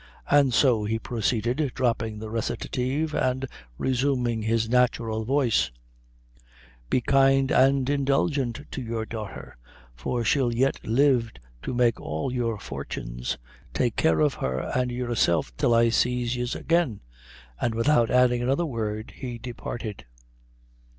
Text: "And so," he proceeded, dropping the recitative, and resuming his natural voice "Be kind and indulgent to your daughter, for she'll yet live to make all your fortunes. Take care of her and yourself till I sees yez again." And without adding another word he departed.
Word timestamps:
"And 0.31 0.51
so," 0.51 0.83
he 0.83 0.97
proceeded, 0.97 1.73
dropping 1.75 2.17
the 2.17 2.31
recitative, 2.31 3.13
and 3.13 3.45
resuming 3.77 4.41
his 4.41 4.67
natural 4.67 5.23
voice 5.25 5.69
"Be 6.89 7.01
kind 7.01 7.51
and 7.51 7.87
indulgent 7.87 8.63
to 8.71 8.81
your 8.81 9.05
daughter, 9.05 9.57
for 9.93 10.23
she'll 10.25 10.55
yet 10.55 10.83
live 10.83 11.31
to 11.61 11.75
make 11.75 12.01
all 12.01 12.33
your 12.33 12.57
fortunes. 12.59 13.37
Take 13.75 13.95
care 13.95 14.21
of 14.21 14.33
her 14.33 14.71
and 14.73 14.91
yourself 14.91 15.55
till 15.55 15.75
I 15.75 15.89
sees 15.89 16.35
yez 16.35 16.55
again." 16.55 17.01
And 17.59 17.75
without 17.75 18.09
adding 18.09 18.41
another 18.41 18.65
word 18.65 19.13
he 19.17 19.37
departed. 19.37 20.05